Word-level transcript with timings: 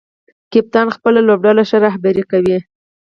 کپتان 0.51 0.87
خپله 0.95 1.19
لوبډله 1.27 1.63
ښه 1.69 1.77
رهبري 1.85 2.23
کوي. 2.31 2.57